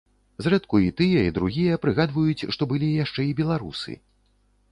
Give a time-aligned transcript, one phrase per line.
[0.43, 3.91] Зрэдку і тыя і другія прыгадваюць, што былі яшчэ і беларусы.